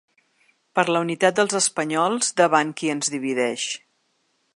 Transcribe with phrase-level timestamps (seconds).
[0.77, 3.67] Per la unitat dels espanyols davant qui ens divideix.